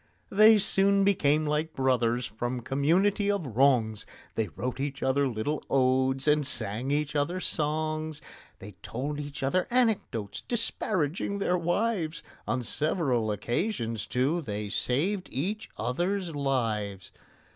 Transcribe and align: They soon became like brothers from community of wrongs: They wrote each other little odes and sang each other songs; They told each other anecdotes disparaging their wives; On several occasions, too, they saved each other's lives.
They 0.31 0.57
soon 0.57 1.03
became 1.03 1.45
like 1.45 1.73
brothers 1.75 2.25
from 2.25 2.61
community 2.61 3.29
of 3.29 3.45
wrongs: 3.45 4.07
They 4.33 4.47
wrote 4.47 4.79
each 4.79 5.03
other 5.03 5.27
little 5.27 5.63
odes 5.69 6.27
and 6.27 6.47
sang 6.47 6.89
each 6.89 7.15
other 7.15 7.39
songs; 7.39 8.19
They 8.57 8.71
told 8.81 9.19
each 9.19 9.43
other 9.43 9.67
anecdotes 9.69 10.41
disparaging 10.41 11.37
their 11.37 11.55
wives; 11.55 12.23
On 12.47 12.63
several 12.63 13.29
occasions, 13.31 14.07
too, 14.07 14.41
they 14.41 14.69
saved 14.69 15.29
each 15.31 15.69
other's 15.77 16.35
lives. 16.35 17.11